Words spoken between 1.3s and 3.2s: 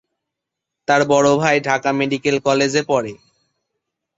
ভাই ঢাকা মেডিকেল কলেজে পড়ে।